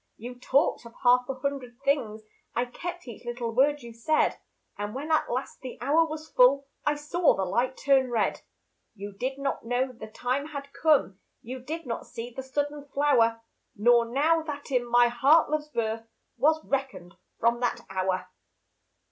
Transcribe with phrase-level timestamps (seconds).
[0.17, 2.23] You talked of half a hundred things,
[2.55, 4.39] I kept each little word you said;
[4.75, 8.41] And when at last the hour was full, I saw the light turn red.
[8.95, 13.43] You did not know the time had come, You did not see the sudden flower,
[13.75, 18.31] Nor know that in my heart Love's birth Was reckoned from that hour.